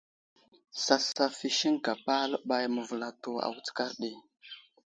[0.83, 4.11] Sasaf i siŋkapa aləɓay məvəlato a wutskar ɗi.